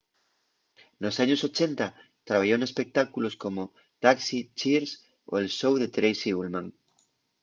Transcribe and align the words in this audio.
nos 1.03 1.15
años 1.23 1.39
80 1.49 1.83
trabayó 2.27 2.55
n'espectáculos 2.57 3.35
como 3.43 3.61
taxi 4.03 4.37
cheers 4.59 4.91
o 5.31 5.33
el 5.41 5.47
show 5.57 5.73
de 5.81 5.93
tracy 5.95 6.29
ullman 6.41 6.67